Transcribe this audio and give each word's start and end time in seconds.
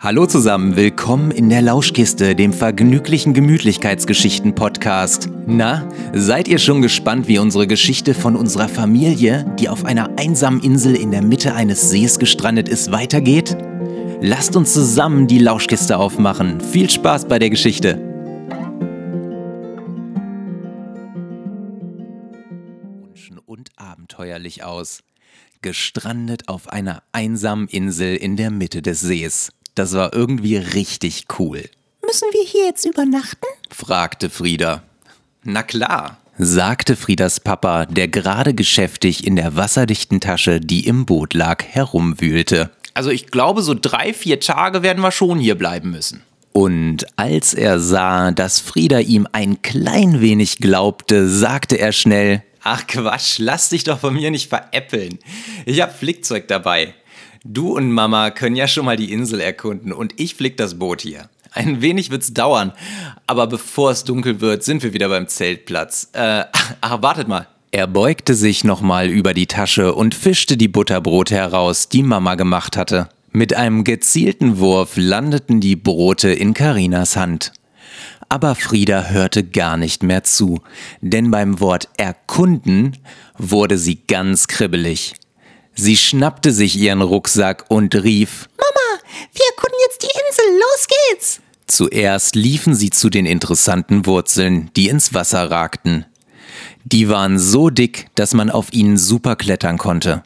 Hallo 0.00 0.26
zusammen, 0.26 0.76
willkommen 0.76 1.32
in 1.32 1.48
der 1.48 1.60
Lauschkiste, 1.60 2.36
dem 2.36 2.52
vergnüglichen 2.52 3.34
Gemütlichkeitsgeschichten-Podcast. 3.34 5.28
Na, 5.48 5.88
seid 6.14 6.46
ihr 6.46 6.58
schon 6.58 6.82
gespannt, 6.82 7.26
wie 7.26 7.40
unsere 7.40 7.66
Geschichte 7.66 8.14
von 8.14 8.36
unserer 8.36 8.68
Familie, 8.68 9.44
die 9.58 9.68
auf 9.68 9.84
einer 9.84 10.16
einsamen 10.16 10.62
Insel 10.62 10.94
in 10.94 11.10
der 11.10 11.22
Mitte 11.22 11.52
eines 11.52 11.90
Sees 11.90 12.20
gestrandet 12.20 12.68
ist, 12.68 12.92
weitergeht? 12.92 13.56
Lasst 14.20 14.54
uns 14.54 14.72
zusammen 14.72 15.26
die 15.26 15.40
Lauschkiste 15.40 15.98
aufmachen. 15.98 16.60
Viel 16.60 16.88
Spaß 16.88 17.26
bei 17.26 17.40
der 17.40 17.50
Geschichte. 17.50 18.00
Und 23.46 23.70
abenteuerlich 23.74 24.62
aus. 24.62 25.02
Gestrandet 25.60 26.48
auf 26.48 26.68
einer 26.68 27.02
einsamen 27.10 27.66
Insel 27.66 28.14
in 28.14 28.36
der 28.36 28.52
Mitte 28.52 28.80
des 28.80 29.00
Sees. 29.00 29.50
Das 29.78 29.92
war 29.92 30.12
irgendwie 30.12 30.56
richtig 30.56 31.26
cool. 31.38 31.62
Müssen 32.04 32.28
wir 32.32 32.42
hier 32.44 32.64
jetzt 32.64 32.84
übernachten? 32.84 33.46
fragte 33.70 34.28
Frieda. 34.28 34.82
Na 35.44 35.62
klar, 35.62 36.18
sagte 36.36 36.96
Friedas 36.96 37.38
Papa, 37.38 37.86
der 37.86 38.08
gerade 38.08 38.54
geschäftig 38.54 39.24
in 39.24 39.36
der 39.36 39.54
wasserdichten 39.54 40.18
Tasche, 40.18 40.58
die 40.58 40.88
im 40.88 41.06
Boot 41.06 41.32
lag, 41.32 41.62
herumwühlte. 41.64 42.72
Also 42.94 43.10
ich 43.10 43.28
glaube, 43.28 43.62
so 43.62 43.72
drei, 43.80 44.12
vier 44.12 44.40
Tage 44.40 44.82
werden 44.82 45.00
wir 45.00 45.12
schon 45.12 45.38
hier 45.38 45.54
bleiben 45.54 45.92
müssen. 45.92 46.24
Und 46.52 47.06
als 47.14 47.54
er 47.54 47.78
sah, 47.78 48.32
dass 48.32 48.58
Frieda 48.58 48.98
ihm 48.98 49.28
ein 49.30 49.62
klein 49.62 50.20
wenig 50.20 50.58
glaubte, 50.58 51.28
sagte 51.28 51.78
er 51.78 51.92
schnell, 51.92 52.42
Ach 52.64 52.84
Quatsch, 52.88 53.38
lass 53.38 53.68
dich 53.68 53.84
doch 53.84 54.00
von 54.00 54.14
mir 54.14 54.32
nicht 54.32 54.48
veräppeln. 54.48 55.20
Ich 55.66 55.80
hab 55.80 55.96
Flickzeug 55.96 56.48
dabei. 56.48 56.94
Du 57.44 57.76
und 57.76 57.92
Mama 57.92 58.30
können 58.30 58.56
ja 58.56 58.66
schon 58.66 58.84
mal 58.84 58.96
die 58.96 59.12
Insel 59.12 59.40
erkunden 59.40 59.92
und 59.92 60.14
ich 60.16 60.34
flick 60.34 60.56
das 60.56 60.78
Boot 60.78 61.02
hier. 61.02 61.28
Ein 61.52 61.80
wenig 61.80 62.10
wird's 62.10 62.34
dauern, 62.34 62.72
aber 63.26 63.46
bevor 63.46 63.90
es 63.90 64.04
dunkel 64.04 64.40
wird, 64.40 64.62
sind 64.62 64.82
wir 64.82 64.92
wieder 64.92 65.08
beim 65.08 65.28
Zeltplatz. 65.28 66.10
Äh, 66.12 66.44
ach, 66.80 67.02
wartet 67.02 67.28
mal. 67.28 67.46
Er 67.70 67.86
beugte 67.86 68.34
sich 68.34 68.64
nochmal 68.64 69.08
über 69.08 69.34
die 69.34 69.46
Tasche 69.46 69.94
und 69.94 70.14
fischte 70.14 70.56
die 70.56 70.68
Butterbrote 70.68 71.34
heraus, 71.34 71.88
die 71.88 72.02
Mama 72.02 72.34
gemacht 72.34 72.76
hatte. 72.76 73.08
Mit 73.30 73.54
einem 73.54 73.84
gezielten 73.84 74.58
Wurf 74.58 74.92
landeten 74.96 75.60
die 75.60 75.76
Brote 75.76 76.30
in 76.32 76.54
Karinas 76.54 77.16
Hand. 77.16 77.52
Aber 78.30 78.54
Frieda 78.54 79.04
hörte 79.04 79.44
gar 79.44 79.76
nicht 79.76 80.02
mehr 80.02 80.22
zu, 80.24 80.60
denn 81.00 81.30
beim 81.30 81.60
Wort 81.60 81.88
erkunden 81.96 82.96
wurde 83.36 83.78
sie 83.78 83.96
ganz 84.06 84.48
kribbelig. 84.48 85.14
Sie 85.80 85.96
schnappte 85.96 86.50
sich 86.50 86.76
ihren 86.76 87.02
Rucksack 87.02 87.66
und 87.68 87.94
rief 87.94 88.48
Mama, 88.56 89.00
wir 89.32 89.44
erkunden 89.50 89.78
jetzt 89.86 90.02
die 90.02 90.06
Insel, 90.06 90.58
los 90.58 90.86
geht's! 90.88 91.40
Zuerst 91.68 92.34
liefen 92.34 92.74
sie 92.74 92.90
zu 92.90 93.10
den 93.10 93.26
interessanten 93.26 94.04
Wurzeln, 94.04 94.72
die 94.74 94.88
ins 94.88 95.14
Wasser 95.14 95.52
ragten. 95.52 96.04
Die 96.84 97.08
waren 97.08 97.38
so 97.38 97.70
dick, 97.70 98.08
dass 98.16 98.34
man 98.34 98.50
auf 98.50 98.72
ihnen 98.72 98.96
super 98.96 99.36
klettern 99.36 99.78
konnte. 99.78 100.24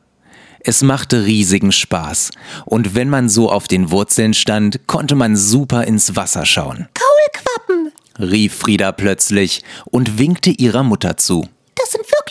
Es 0.61 0.81
machte 0.81 1.27
riesigen 1.27 1.73
Spaß, 1.73 2.31
und 2.65 2.95
wenn 2.95 3.11
man 3.11 3.29
so 3.29 3.51
auf 3.51 3.69
den 3.69 3.91
Wurzeln 3.91 4.33
stand, 4.33 4.87
konnte 4.87 5.17
man 5.17 5.37
super 5.37 5.85
ins 5.85 6.17
Wasser 6.17 6.47
schauen. 6.47 6.89
Kaulquappen, 6.95 7.93
rief 8.19 8.55
Frieda 8.55 8.91
plötzlich 8.93 9.63
und 9.85 10.19
winkte 10.19 10.49
ihrer 10.49 10.83
Mutter 10.83 11.19
zu. 11.19 11.47
das 11.75 11.91
sind 11.91 12.07
wirklich. 12.07 12.22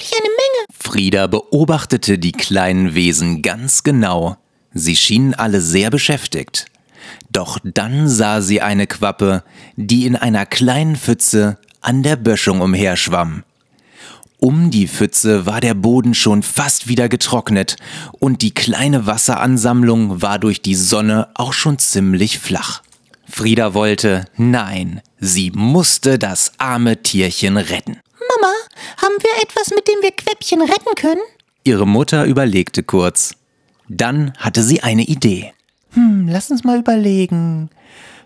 Frieda 0.91 1.27
beobachtete 1.27 2.19
die 2.19 2.33
kleinen 2.33 2.93
Wesen 2.93 3.41
ganz 3.41 3.83
genau. 3.83 4.35
Sie 4.73 4.97
schienen 4.97 5.33
alle 5.33 5.61
sehr 5.61 5.89
beschäftigt. 5.89 6.65
Doch 7.31 7.59
dann 7.63 8.09
sah 8.09 8.41
sie 8.41 8.59
eine 8.59 8.87
Quappe, 8.87 9.45
die 9.77 10.05
in 10.05 10.17
einer 10.17 10.45
kleinen 10.45 10.97
Pfütze 10.97 11.57
an 11.79 12.03
der 12.03 12.17
Böschung 12.17 12.59
umherschwamm. 12.59 13.43
Um 14.37 14.69
die 14.69 14.89
Pfütze 14.89 15.45
war 15.45 15.61
der 15.61 15.75
Boden 15.75 16.13
schon 16.13 16.43
fast 16.43 16.89
wieder 16.89 17.07
getrocknet 17.07 17.77
und 18.19 18.41
die 18.41 18.53
kleine 18.53 19.05
Wasseransammlung 19.05 20.21
war 20.21 20.39
durch 20.39 20.61
die 20.61 20.75
Sonne 20.75 21.29
auch 21.35 21.53
schon 21.53 21.79
ziemlich 21.79 22.37
flach. 22.37 22.81
Frieda 23.29 23.73
wollte, 23.73 24.25
nein, 24.35 24.99
sie 25.21 25.51
musste 25.51 26.19
das 26.19 26.51
arme 26.57 27.01
Tierchen 27.01 27.55
retten. 27.55 28.01
Mama, 28.29 28.53
haben 29.01 29.15
wir 29.19 29.41
etwas, 29.43 29.69
mit 29.71 29.87
dem 29.87 30.01
wir 30.01 30.11
Quäppchen 30.11 30.61
retten 30.61 30.95
können? 30.95 31.21
Ihre 31.63 31.87
Mutter 31.87 32.25
überlegte 32.25 32.83
kurz. 32.83 33.35
Dann 33.87 34.33
hatte 34.37 34.63
sie 34.63 34.81
eine 34.83 35.03
Idee. 35.03 35.53
Hm, 35.91 36.27
lass 36.29 36.49
uns 36.51 36.63
mal 36.63 36.79
überlegen. 36.79 37.69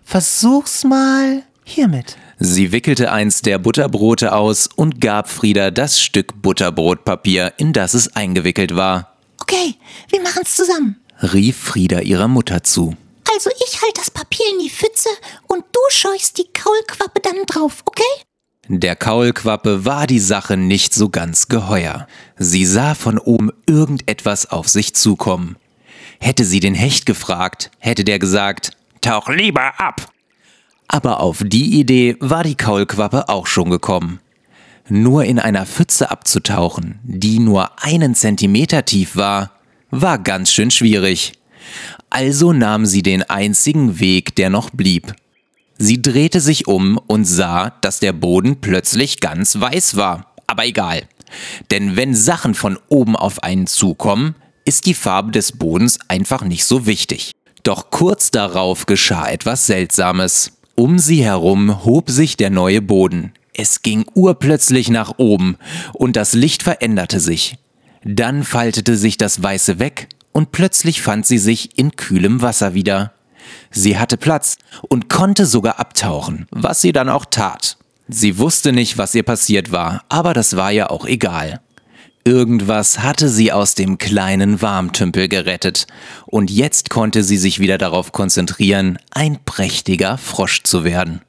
Versuch's 0.04 0.84
mal 0.84 1.42
hiermit. 1.64 2.16
Sie 2.38 2.70
wickelte 2.70 3.10
eins 3.10 3.42
der 3.42 3.58
Butterbrote 3.58 4.32
aus 4.32 4.68
und 4.76 5.00
gab 5.00 5.28
Frieda 5.28 5.70
das 5.70 6.00
Stück 6.00 6.40
Butterbrotpapier, 6.42 7.54
in 7.56 7.72
das 7.72 7.94
es 7.94 8.14
eingewickelt 8.14 8.76
war, 8.76 9.12
Okay, 9.40 9.74
wir 10.10 10.20
machen's 10.22 10.56
zusammen. 10.56 10.96
rief 11.22 11.56
Frieda 11.56 12.00
ihrer 12.00 12.26
Mutter 12.28 12.62
zu. 12.64 12.96
Also 13.32 13.50
ich 13.64 13.80
halte 13.82 14.00
das 14.00 14.10
Papier 14.10 14.46
in 14.52 14.58
die 14.60 14.70
Pfütze 14.70 15.08
und 15.46 15.64
du 15.72 15.80
scheuchst 15.90 16.38
die 16.38 16.48
Kaulquappe 16.52 17.20
dann 17.20 17.44
drauf, 17.46 17.82
okay? 17.84 18.02
Der 18.68 18.96
Kaulquappe 18.96 19.84
war 19.84 20.08
die 20.08 20.18
Sache 20.18 20.56
nicht 20.56 20.92
so 20.92 21.08
ganz 21.08 21.46
geheuer. 21.46 22.08
Sie 22.36 22.66
sah 22.66 22.94
von 22.94 23.18
oben 23.18 23.52
irgendetwas 23.66 24.46
auf 24.46 24.68
sich 24.68 24.94
zukommen. 24.94 25.56
Hätte 26.18 26.44
sie 26.44 26.58
den 26.58 26.74
Hecht 26.74 27.06
gefragt, 27.06 27.70
hätte 27.78 28.02
der 28.02 28.18
gesagt, 28.18 28.72
tauch 29.00 29.28
lieber 29.28 29.78
ab. 29.78 30.10
Aber 30.88 31.20
auf 31.20 31.42
die 31.44 31.78
Idee 31.78 32.16
war 32.18 32.42
die 32.42 32.56
Kaulquappe 32.56 33.28
auch 33.28 33.46
schon 33.46 33.70
gekommen. 33.70 34.20
Nur 34.88 35.24
in 35.24 35.38
einer 35.38 35.66
Pfütze 35.66 36.10
abzutauchen, 36.10 36.98
die 37.04 37.38
nur 37.38 37.82
einen 37.82 38.14
Zentimeter 38.14 38.84
tief 38.84 39.16
war, 39.16 39.52
war 39.90 40.18
ganz 40.18 40.52
schön 40.52 40.70
schwierig. 40.72 41.32
Also 42.10 42.52
nahm 42.52 42.86
sie 42.86 43.02
den 43.02 43.22
einzigen 43.22 44.00
Weg, 44.00 44.34
der 44.36 44.50
noch 44.50 44.70
blieb. 44.70 45.14
Sie 45.78 46.00
drehte 46.00 46.40
sich 46.40 46.66
um 46.68 46.98
und 47.06 47.24
sah, 47.24 47.70
dass 47.80 48.00
der 48.00 48.12
Boden 48.12 48.60
plötzlich 48.60 49.20
ganz 49.20 49.60
weiß 49.60 49.96
war. 49.96 50.32
Aber 50.46 50.64
egal. 50.64 51.02
Denn 51.70 51.96
wenn 51.96 52.14
Sachen 52.14 52.54
von 52.54 52.78
oben 52.88 53.16
auf 53.16 53.42
einen 53.42 53.66
zukommen, 53.66 54.34
ist 54.64 54.86
die 54.86 54.94
Farbe 54.94 55.32
des 55.32 55.52
Bodens 55.52 55.98
einfach 56.08 56.42
nicht 56.42 56.64
so 56.64 56.86
wichtig. 56.86 57.32
Doch 57.62 57.90
kurz 57.90 58.30
darauf 58.30 58.86
geschah 58.86 59.28
etwas 59.28 59.66
Seltsames. 59.66 60.52
Um 60.74 60.98
sie 60.98 61.24
herum 61.24 61.84
hob 61.84 62.10
sich 62.10 62.36
der 62.36 62.50
neue 62.50 62.82
Boden. 62.82 63.32
Es 63.54 63.82
ging 63.82 64.04
urplötzlich 64.14 64.90
nach 64.90 65.14
oben 65.16 65.56
und 65.94 66.16
das 66.16 66.34
Licht 66.34 66.62
veränderte 66.62 67.20
sich. 67.20 67.56
Dann 68.04 68.44
faltete 68.44 68.96
sich 68.96 69.16
das 69.16 69.42
Weiße 69.42 69.78
weg 69.78 70.08
und 70.32 70.52
plötzlich 70.52 71.00
fand 71.00 71.26
sie 71.26 71.38
sich 71.38 71.78
in 71.78 71.96
kühlem 71.96 72.42
Wasser 72.42 72.74
wieder. 72.74 73.15
Sie 73.70 73.98
hatte 73.98 74.16
Platz 74.16 74.58
und 74.88 75.08
konnte 75.08 75.46
sogar 75.46 75.78
abtauchen, 75.78 76.46
was 76.50 76.80
sie 76.80 76.92
dann 76.92 77.08
auch 77.08 77.24
tat. 77.24 77.76
Sie 78.08 78.38
wusste 78.38 78.72
nicht, 78.72 78.98
was 78.98 79.14
ihr 79.14 79.24
passiert 79.24 79.72
war, 79.72 80.04
aber 80.08 80.32
das 80.34 80.56
war 80.56 80.70
ja 80.70 80.90
auch 80.90 81.06
egal. 81.06 81.60
Irgendwas 82.24 83.00
hatte 83.00 83.28
sie 83.28 83.52
aus 83.52 83.74
dem 83.74 83.98
kleinen 83.98 84.60
Warmtümpel 84.60 85.28
gerettet, 85.28 85.86
und 86.26 86.50
jetzt 86.50 86.90
konnte 86.90 87.22
sie 87.22 87.36
sich 87.36 87.60
wieder 87.60 87.78
darauf 87.78 88.12
konzentrieren, 88.12 88.98
ein 89.12 89.38
prächtiger 89.44 90.18
Frosch 90.18 90.64
zu 90.64 90.82
werden, 90.82 91.20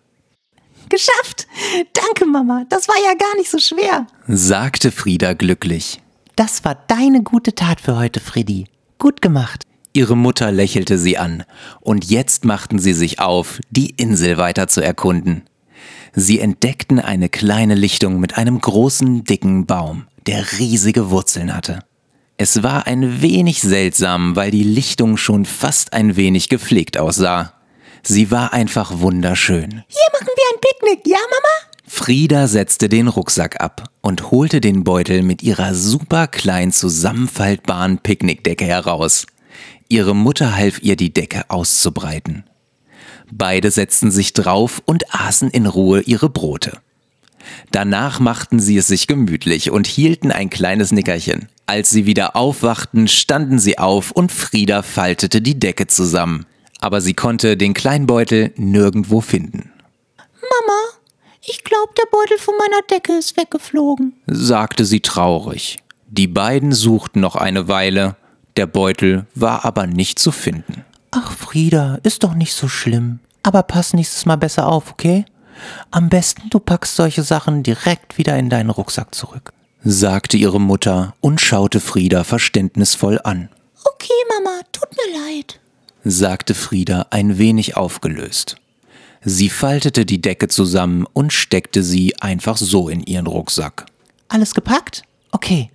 Geschafft! 0.89 1.47
Danke, 1.94 2.25
Mama. 2.25 2.63
Das 2.69 2.88
war 2.88 2.95
ja 3.03 3.13
gar 3.13 3.35
nicht 3.38 3.50
so 3.50 3.59
schwer. 3.59 4.07
sagte 4.27 4.91
Frieda 4.91 5.33
glücklich. 5.33 6.01
Das 6.35 6.63
war 6.63 6.75
deine 6.88 7.23
gute 7.23 7.56
Tat 7.56 7.81
für 7.81 7.97
heute, 7.97 8.19
Freddy. 8.19 8.67
Gut 9.00 9.22
gemacht. 9.22 9.66
Ihre 9.97 10.15
Mutter 10.15 10.51
lächelte 10.51 10.99
sie 10.99 11.17
an, 11.17 11.43
und 11.79 12.05
jetzt 12.05 12.45
machten 12.45 12.77
sie 12.77 12.93
sich 12.93 13.19
auf, 13.19 13.59
die 13.71 13.89
Insel 13.89 14.38
weiter 14.38 14.67
zu 14.67 14.79
erkunden. 14.79 15.41
Sie 16.13 16.39
entdeckten 16.39 16.99
eine 16.99 17.29
kleine 17.29 17.73
Lichtung 17.73 18.19
mit 18.19 18.38
einem 18.38 18.61
großen, 18.61 19.23
dicken 19.23 19.65
Baum, 19.65 20.05
der 20.27 20.59
riesige 20.59 21.09
Wurzeln 21.09 21.51
hatte. 21.51 21.79
Es 22.38 22.61
war 22.61 22.85
ein 22.85 23.23
wenig 23.23 23.61
seltsam, 23.61 24.35
weil 24.35 24.51
die 24.51 24.61
Lichtung 24.61 25.17
schon 25.17 25.45
fast 25.45 25.94
ein 25.94 26.15
wenig 26.15 26.47
gepflegt 26.47 27.00
aussah. 27.00 27.53
Sie 28.03 28.29
war 28.29 28.53
einfach 28.53 29.00
wunderschön. 29.00 29.83
Hier 29.88 30.09
machen 30.13 30.27
wir 30.27 30.43
ein 30.53 30.61
Picknick, 30.61 31.07
ja, 31.07 31.17
Mama? 31.17 31.73
Frieda 31.88 32.47
setzte 32.47 32.88
den 32.88 33.07
Rucksack 33.07 33.59
ab 33.61 33.89
und 34.01 34.29
holte 34.29 34.61
den 34.61 34.83
Beutel 34.83 35.23
mit 35.23 35.41
ihrer 35.41 35.73
super 35.73 36.27
klein 36.27 36.71
zusammenfaltbaren 36.71 37.97
Picknickdecke 37.97 38.65
heraus. 38.65 39.25
Ihre 39.89 40.16
Mutter 40.16 40.56
half 40.56 40.81
ihr, 40.81 40.95
die 40.95 41.13
Decke 41.13 41.50
auszubreiten. 41.50 42.44
Beide 43.31 43.72
setzten 43.72 44.12
sich 44.12 44.34
drauf 44.34 44.81
und 44.86 45.13
aßen 45.13 45.50
in 45.50 45.66
Ruhe 45.66 46.01
ihre 46.01 46.30
Brote. 46.30 46.80
Danach 47.72 48.19
machten 48.19 48.60
sie 48.60 48.78
es 48.78 48.88
sich 48.88 49.07
gemütlich 49.07 49.72
und 49.72 49.88
hielten 49.88 50.31
ein 50.31 50.50
kleines 50.50 50.92
Nickerchen. 50.92 51.48
Als 51.66 51.89
sie 51.89 52.06
wieder 52.06 52.36
aufwachten, 52.36 53.07
standen 53.07 53.60
sie 53.60 53.78
auf 53.78 54.12
und 54.12 54.31
Frieda 54.31 54.81
faltete 54.81 55.42
die 55.42 55.60
Decke 55.60 55.88
zusammen. 55.88 56.45
aber 56.80 57.01
sie 57.01 57.13
konnte 57.13 57.57
den 57.57 57.74
kleinen 57.74 58.06
Beutel 58.06 58.54
nirgendwo 58.56 59.22
finden. 59.22 59.72
Mama, 60.36 60.80
ich 61.44 61.63
glaube, 61.63 61.92
der 61.98 62.06
Beutel 62.12 62.38
von 62.38 62.54
meiner 62.57 62.81
Decke 62.89 63.13
ist 63.13 63.36
weggeflogen, 63.38 64.13
sagte 64.28 64.86
sie 64.86 65.00
traurig. 65.00 65.78
Die 66.07 66.28
beiden 66.28 66.72
suchten 66.72 67.19
noch 67.19 67.36
eine 67.36 67.68
Weile, 67.68 68.16
der 68.57 68.68
Beutel 68.68 69.25
war 69.36 69.65
aber 69.65 69.88
nicht 69.88 70.19
zu 70.19 70.31
finden. 70.31 70.83
Ach, 71.12 71.31
Frieda, 71.31 72.00
ist 72.04 72.24
doch 72.24 72.33
nicht 72.33 72.54
so 72.54 72.68
schlimm. 72.68 73.19
Aber 73.44 73.63
pass 73.63 73.94
nächstes 73.94 74.25
Mal 74.25 74.36
besser 74.36 74.68
auf, 74.68 74.92
okay? 74.92 75.25
Am 75.92 76.09
besten 76.09 76.50
du 76.50 76.59
packst 76.59 76.95
solche 76.95 77.24
Sachen 77.24 77.63
direkt 77.63 78.18
wieder 78.18 78.38
in 78.38 78.50
deinen 78.50 78.69
Rucksack 78.69 79.15
zurück, 79.15 79.54
sagte 79.83 80.38
ihre 80.38 80.59
Mutter 80.59 81.15
und 81.21 81.42
schaute 81.42 81.80
Frieda 81.80 82.24
verständnisvoll 82.24 83.19
an. 83.24 83.50
Okay, 83.83 84.13
Mama, 84.36 84.60
tut 84.71 84.89
mir 84.92 85.19
leid, 85.19 85.60
sagte 86.03 86.53
Frieda 86.53 87.07
ein 87.10 87.38
wenig 87.38 87.77
aufgelöst. 87.77 88.57
Sie 89.24 89.50
faltete 89.50 90.06
die 90.06 90.21
Decke 90.21 90.48
zusammen 90.48 91.06
und 91.13 91.33
steckte 91.33 91.83
sie 91.83 92.15
einfach 92.21 92.57
so 92.57 92.88
in 92.89 93.01
ihren 93.01 93.27
Rucksack. 93.27 93.86
Alles 94.30 94.53
gepackt? 94.53 95.03
Okay, 95.31 95.71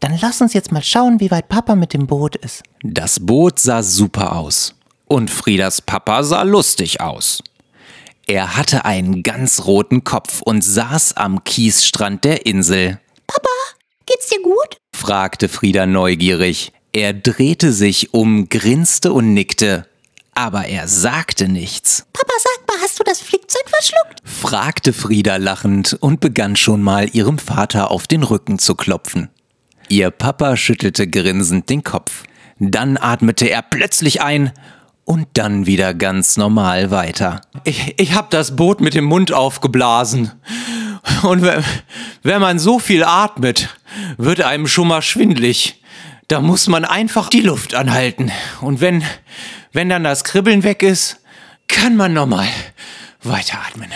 dann 0.00 0.18
lass 0.20 0.40
uns 0.40 0.54
jetzt 0.54 0.72
mal 0.72 0.82
schauen, 0.82 1.20
wie 1.20 1.30
weit 1.30 1.48
Papa 1.48 1.76
mit 1.76 1.92
dem 1.92 2.06
Boot 2.06 2.36
ist. 2.36 2.62
Das 2.82 3.20
Boot 3.20 3.58
sah 3.58 3.82
super 3.82 4.36
aus. 4.36 4.74
Und 5.06 5.30
Friedas 5.30 5.80
Papa 5.82 6.22
sah 6.22 6.42
lustig 6.42 7.00
aus. 7.00 7.42
Er 8.26 8.56
hatte 8.56 8.84
einen 8.84 9.22
ganz 9.22 9.64
roten 9.64 10.04
Kopf 10.04 10.40
und 10.40 10.62
saß 10.62 11.16
am 11.16 11.42
Kiesstrand 11.44 12.24
der 12.24 12.46
Insel. 12.46 13.00
Papa, 13.26 13.48
geht's 14.06 14.28
dir 14.28 14.40
gut? 14.42 14.78
fragte 14.94 15.48
Frieda 15.48 15.86
neugierig. 15.86 16.72
Er 16.92 17.12
drehte 17.12 17.72
sich 17.72 18.14
um, 18.14 18.48
grinste 18.48 19.12
und 19.12 19.34
nickte. 19.34 19.86
Aber 20.34 20.66
er 20.66 20.86
sagte 20.88 21.48
nichts. 21.48 22.06
Papa, 22.12 22.32
sag 22.38 22.68
mal, 22.68 22.82
hast 22.82 22.98
du 23.00 23.04
das 23.04 23.20
Flickzeug 23.20 23.68
verschluckt? 23.68 24.22
fragte 24.24 24.92
Frieda 24.92 25.36
lachend 25.36 25.96
und 26.00 26.20
begann 26.20 26.56
schon 26.56 26.82
mal 26.82 27.08
ihrem 27.12 27.38
Vater 27.38 27.90
auf 27.90 28.06
den 28.06 28.22
Rücken 28.22 28.58
zu 28.58 28.74
klopfen. 28.74 29.28
Ihr 29.90 30.12
Papa 30.12 30.56
schüttelte 30.56 31.08
grinsend 31.08 31.68
den 31.68 31.82
Kopf. 31.82 32.22
Dann 32.60 32.96
atmete 32.96 33.50
er 33.50 33.60
plötzlich 33.60 34.22
ein 34.22 34.52
und 35.04 35.26
dann 35.32 35.66
wieder 35.66 35.94
ganz 35.94 36.36
normal 36.36 36.92
weiter. 36.92 37.40
Ich, 37.64 37.98
ich 37.98 38.14
hab 38.14 38.30
das 38.30 38.54
Boot 38.54 38.80
mit 38.80 38.94
dem 38.94 39.04
Mund 39.04 39.32
aufgeblasen. 39.32 40.30
Und 41.24 41.42
wenn, 41.42 41.64
wenn 42.22 42.40
man 42.40 42.60
so 42.60 42.78
viel 42.78 43.02
atmet, 43.02 43.76
wird 44.16 44.42
einem 44.42 44.68
schon 44.68 44.86
mal 44.86 45.02
schwindlig. 45.02 45.82
Da 46.28 46.40
muss 46.40 46.68
man 46.68 46.84
einfach 46.84 47.28
die 47.28 47.40
Luft 47.40 47.74
anhalten. 47.74 48.30
Und 48.60 48.80
wenn, 48.80 49.02
wenn 49.72 49.88
dann 49.88 50.04
das 50.04 50.22
Kribbeln 50.22 50.62
weg 50.62 50.84
ist, 50.84 51.20
kann 51.66 51.96
man 51.96 52.12
nochmal 52.12 52.46
weiteratmen. 53.24 53.90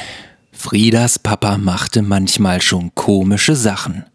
Friedas 0.50 1.20
Papa 1.20 1.56
machte 1.56 2.02
manchmal 2.02 2.60
schon 2.60 2.96
komische 2.96 3.54
Sachen. 3.54 4.06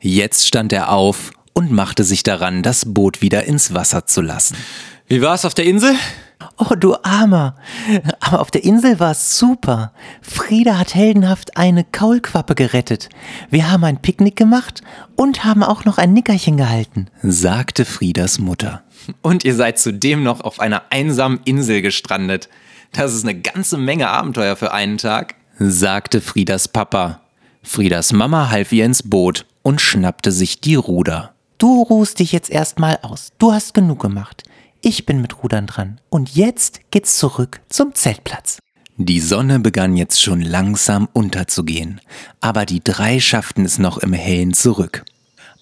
Jetzt 0.00 0.46
stand 0.46 0.72
er 0.72 0.92
auf 0.92 1.32
und 1.52 1.72
machte 1.72 2.04
sich 2.04 2.22
daran, 2.22 2.62
das 2.62 2.84
Boot 2.94 3.20
wieder 3.20 3.44
ins 3.44 3.74
Wasser 3.74 4.06
zu 4.06 4.20
lassen. 4.20 4.56
Wie 5.08 5.22
war 5.22 5.34
es 5.34 5.44
auf 5.44 5.54
der 5.54 5.64
Insel? 5.64 5.94
Oh, 6.56 6.74
du 6.76 6.94
Armer. 7.02 7.56
Aber 8.20 8.40
auf 8.40 8.50
der 8.50 8.62
Insel 8.62 9.00
war 9.00 9.10
es 9.12 9.38
super. 9.38 9.92
Frieda 10.22 10.78
hat 10.78 10.94
heldenhaft 10.94 11.56
eine 11.56 11.82
Kaulquappe 11.82 12.54
gerettet. 12.54 13.08
Wir 13.50 13.70
haben 13.70 13.82
ein 13.84 14.00
Picknick 14.00 14.36
gemacht 14.36 14.82
und 15.16 15.44
haben 15.44 15.64
auch 15.64 15.84
noch 15.84 15.98
ein 15.98 16.12
Nickerchen 16.12 16.56
gehalten, 16.56 17.06
sagte 17.22 17.84
Friedas 17.84 18.38
Mutter. 18.38 18.82
Und 19.22 19.44
ihr 19.44 19.54
seid 19.54 19.78
zudem 19.78 20.22
noch 20.22 20.40
auf 20.40 20.60
einer 20.60 20.82
einsamen 20.90 21.40
Insel 21.44 21.82
gestrandet. 21.82 22.48
Das 22.92 23.14
ist 23.14 23.24
eine 23.24 23.40
ganze 23.40 23.78
Menge 23.78 24.08
Abenteuer 24.08 24.54
für 24.54 24.72
einen 24.72 24.98
Tag, 24.98 25.34
sagte 25.58 26.20
Friedas 26.20 26.68
Papa. 26.68 27.20
Friedas 27.62 28.12
Mama 28.12 28.50
half 28.50 28.72
ihr 28.72 28.84
ins 28.84 29.02
Boot 29.02 29.44
und 29.68 29.82
schnappte 29.82 30.32
sich 30.32 30.62
die 30.62 30.76
Ruder. 30.76 31.34
Du 31.58 31.82
ruhst 31.82 32.20
dich 32.20 32.32
jetzt 32.32 32.48
erstmal 32.48 33.00
aus. 33.02 33.32
Du 33.36 33.52
hast 33.52 33.74
genug 33.74 34.00
gemacht. 34.00 34.44
Ich 34.80 35.04
bin 35.04 35.20
mit 35.20 35.42
Rudern 35.42 35.66
dran. 35.66 36.00
Und 36.08 36.34
jetzt 36.34 36.80
geht's 36.90 37.18
zurück 37.18 37.60
zum 37.68 37.94
Zeltplatz. 37.94 38.60
Die 38.96 39.20
Sonne 39.20 39.60
begann 39.60 39.94
jetzt 39.94 40.22
schon 40.22 40.40
langsam 40.40 41.06
unterzugehen, 41.12 42.00
aber 42.40 42.64
die 42.64 42.82
drei 42.82 43.20
schafften 43.20 43.66
es 43.66 43.78
noch 43.78 43.98
im 43.98 44.14
Hellen 44.14 44.54
zurück. 44.54 45.04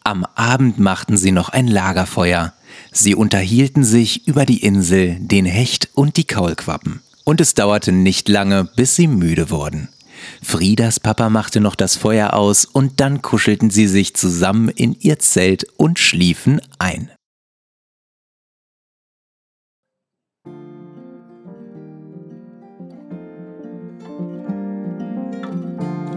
Am 0.05 0.25
Abend 0.37 0.79
machten 0.79 1.17
sie 1.17 1.33
noch 1.33 1.49
ein 1.49 1.67
Lagerfeuer. 1.67 2.53
Sie 2.93 3.17
unterhielten 3.17 3.83
sich 3.83 4.29
über 4.29 4.47
die 4.47 4.63
Insel, 4.63 5.17
den 5.19 5.47
Hecht 5.47 5.89
und 5.95 6.17
die 6.17 6.29
Kaulquappen. 6.29 7.01
Und 7.25 7.41
es 7.41 7.55
dauerte 7.55 7.91
nicht 7.91 8.29
lange, 8.29 8.69
bis 8.77 8.95
sie 8.95 9.09
müde 9.09 9.51
wurden. 9.51 9.89
Friedas 10.43 11.01
Papa 11.01 11.31
machte 11.31 11.61
noch 11.61 11.75
das 11.75 11.97
Feuer 11.97 12.35
aus 12.35 12.65
und 12.65 13.01
dann 13.01 13.23
kuschelten 13.23 13.71
sie 13.71 13.87
sich 13.87 14.15
zusammen 14.15 14.69
in 14.69 14.97
ihr 15.01 15.19
Zelt 15.19 15.67
und 15.77 15.99
schliefen 15.99 16.61
ein. 16.79 17.11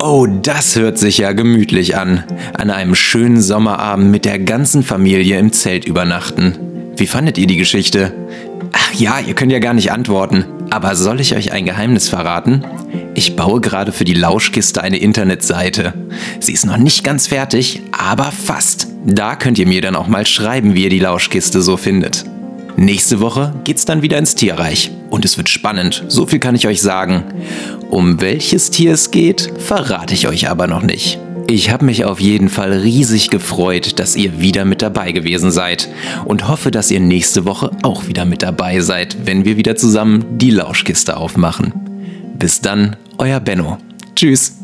Oh, 0.01 0.25
das 0.27 0.77
hört 0.77 0.97
sich 0.97 1.17
ja 1.17 1.33
gemütlich 1.33 1.97
an. 1.97 2.23
An 2.57 2.69
einem 2.69 2.95
schönen 2.95 3.41
Sommerabend 3.41 4.09
mit 4.11 4.23
der 4.23 4.39
ganzen 4.39 4.81
Familie 4.81 5.37
im 5.37 5.51
Zelt 5.51 5.83
übernachten. 5.83 6.57
Wie 6.95 7.05
fandet 7.05 7.37
ihr 7.37 7.47
die 7.47 7.57
Geschichte? 7.57 8.13
Ach 8.71 8.93
ja, 8.93 9.19
ihr 9.19 9.33
könnt 9.33 9.51
ja 9.51 9.59
gar 9.59 9.73
nicht 9.73 9.91
antworten. 9.91 10.45
Aber 10.69 10.95
soll 10.95 11.19
ich 11.19 11.35
euch 11.35 11.51
ein 11.51 11.65
Geheimnis 11.65 12.09
verraten? 12.09 12.63
Ich 13.15 13.35
baue 13.35 13.59
gerade 13.59 13.91
für 13.91 14.03
die 14.03 14.13
Lauschkiste 14.13 14.81
eine 14.81 14.97
Internetseite. 14.97 15.93
Sie 16.39 16.53
ist 16.53 16.65
noch 16.65 16.77
nicht 16.77 17.03
ganz 17.03 17.27
fertig, 17.27 17.81
aber 17.91 18.31
fast. 18.31 18.87
Da 19.05 19.35
könnt 19.35 19.57
ihr 19.57 19.67
mir 19.67 19.81
dann 19.81 19.95
auch 19.95 20.07
mal 20.07 20.25
schreiben, 20.25 20.75
wie 20.75 20.83
ihr 20.83 20.89
die 20.89 20.99
Lauschkiste 20.99 21.61
so 21.61 21.77
findet. 21.77 22.25
Nächste 22.77 23.19
Woche 23.19 23.53
geht's 23.63 23.85
dann 23.85 24.01
wieder 24.01 24.17
ins 24.17 24.35
Tierreich. 24.35 24.91
Und 25.09 25.25
es 25.25 25.37
wird 25.37 25.49
spannend, 25.49 26.05
so 26.07 26.27
viel 26.27 26.39
kann 26.39 26.55
ich 26.55 26.67
euch 26.67 26.81
sagen. 26.81 27.23
Um 27.89 28.21
welches 28.21 28.69
Tier 28.69 28.93
es 28.93 29.11
geht, 29.11 29.51
verrate 29.57 30.13
ich 30.13 30.27
euch 30.27 30.49
aber 30.49 30.67
noch 30.67 30.83
nicht. 30.83 31.19
Ich 31.49 31.71
habe 31.71 31.83
mich 31.83 32.05
auf 32.05 32.19
jeden 32.19 32.47
Fall 32.47 32.73
riesig 32.73 33.31
gefreut, 33.31 33.97
dass 33.97 34.15
ihr 34.15 34.39
wieder 34.39 34.65
mit 34.65 34.83
dabei 34.83 35.11
gewesen 35.11 35.49
seid 35.49 35.89
und 36.25 36.47
hoffe, 36.47 36.69
dass 36.69 36.91
ihr 36.91 36.99
nächste 36.99 37.43
Woche 37.43 37.71
auch 37.81 38.05
wieder 38.05 38.23
mit 38.25 38.43
dabei 38.43 38.81
seid, 38.81 39.25
wenn 39.25 39.45
wir 39.45 39.57
wieder 39.57 39.75
zusammen 39.75 40.37
die 40.37 40.51
Lauschkiste 40.51 41.17
aufmachen. 41.17 41.73
Bis 42.37 42.61
dann, 42.61 42.97
euer 43.17 43.39
Benno. 43.39 43.79
Tschüss. 44.15 44.58